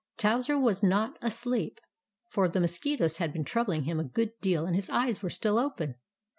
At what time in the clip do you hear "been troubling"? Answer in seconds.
3.31-3.83